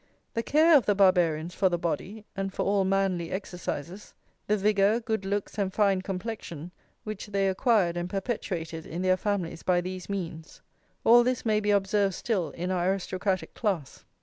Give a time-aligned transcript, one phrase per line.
[0.33, 4.15] The care of the Barbarians for the body, and for all manly exercises;
[4.47, 6.71] the vigour, good looks, and fine complexion
[7.03, 10.63] which they acquired and perpetuated in their families by these means,
[11.03, 14.03] all this may be observed still in our aristocratic class.